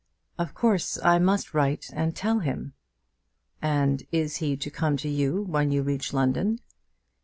"Of 0.39 0.55
course 0.55 0.97
I 1.03 1.19
must 1.19 1.53
write 1.53 1.91
and 1.93 2.15
tell 2.15 2.39
him." 2.39 2.73
"And 3.61 4.01
is 4.11 4.37
he 4.37 4.57
to 4.57 4.71
come 4.71 4.97
to 4.97 5.07
you, 5.07 5.43
when 5.43 5.69
you 5.69 5.83
reach 5.83 6.11
London?" 6.11 6.59